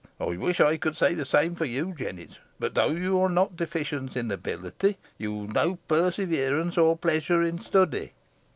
I 0.19 0.23
wish 0.35 0.59
I 0.59 0.77
could 0.77 0.95
say 0.97 1.13
the 1.13 1.25
same 1.25 1.53
for 1.53 1.65
you, 1.65 1.93
Jennet; 1.93 2.39
but 2.57 2.73
though 2.73 2.89
you're 2.89 3.29
not 3.29 3.55
deficient 3.55 4.17
in 4.17 4.31
ability, 4.31 4.97
you've 5.19 5.53
no 5.53 5.75
perseverance 5.87 6.75
or 6.75 6.97
pleasure 6.97 7.43
in 7.43 7.59
study." 7.59 8.13